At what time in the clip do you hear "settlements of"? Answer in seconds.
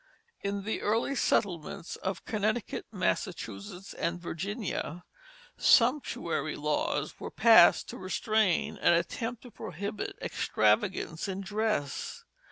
1.13-2.25